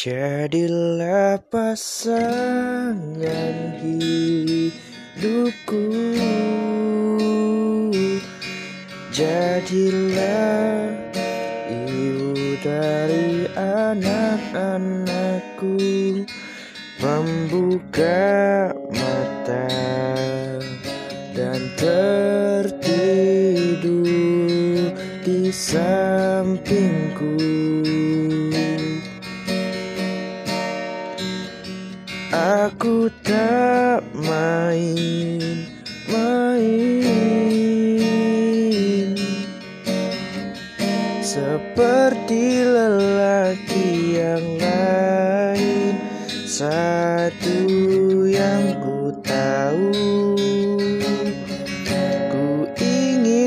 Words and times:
Jadilah 0.00 1.36
pasangan 1.52 3.20
hidupku. 3.84 4.72
Jadilah 9.12 10.88
ibu 11.68 12.32
dari 12.64 13.44
anak-anakku. 13.52 15.04
Membuka 17.04 18.72
mata 18.88 19.68
dan 21.36 21.60
tertidur 21.76 22.96
di 25.28 25.52
sampingku 25.52 27.36
Aku 32.30 33.10
tak 33.26 34.06
main-main 34.14 35.50
Seperti 41.26 42.62
lelaki 42.62 44.14
yang 44.22 44.46
lain 44.62 45.98
Satu 46.46 47.66
yang 48.30 48.78
ku 48.78 48.89